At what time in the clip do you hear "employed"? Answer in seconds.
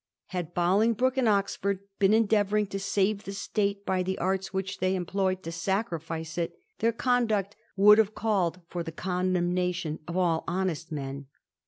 4.95-5.43